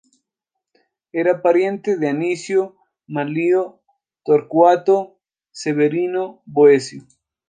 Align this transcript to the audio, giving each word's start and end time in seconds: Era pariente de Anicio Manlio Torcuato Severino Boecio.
Era 1.11 1.43
pariente 1.43 1.95
de 1.95 2.09
Anicio 2.09 2.75
Manlio 3.05 3.83
Torcuato 4.25 5.19
Severino 5.51 6.41
Boecio. 6.47 7.03